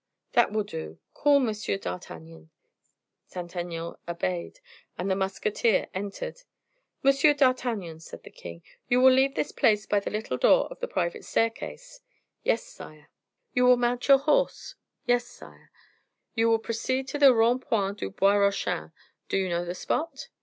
[0.33, 0.97] "That will do.
[1.13, 1.53] Call M.
[1.53, 2.49] d'Artagnan."
[3.27, 4.59] Saint Aignan obeyed,
[4.97, 6.41] and the musketeer entered.
[7.03, 10.79] "Monsieur d'Artagnan," said the king, "you will leave this place by the little door of
[10.79, 12.01] the private staircase."
[12.41, 13.11] "Yes, sire."
[13.53, 14.73] "You will mount your horse."
[15.05, 15.69] "Yes, sire." "And
[16.33, 18.91] you will proceed to the Rond point du Bois Rochin.
[19.29, 20.29] Do you know the spot?"